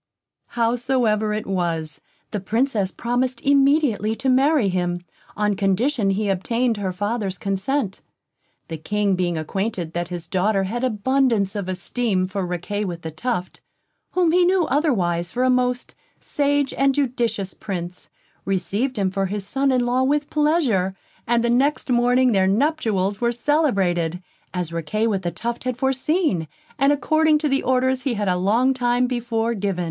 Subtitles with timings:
[0.57, 2.01] Howsoever it was,
[2.31, 5.05] the Princess promised immediately to marry him,
[5.37, 8.01] on condition he obtained her father's consent.
[8.67, 13.11] The King being acquainted that his daughter had abundance of esteem for Riquet with the
[13.11, 13.61] Tuft,
[14.13, 18.09] whom he knew otherwise for a most sage and judicious Prince,
[18.43, 20.95] received him for his son in law with pleasure;
[21.27, 24.19] and the next morning their nuptials were celebrated,
[24.51, 26.47] as Riquet with the Tuft had foreseen,
[26.79, 29.79] and according to the orders he had a long time before given.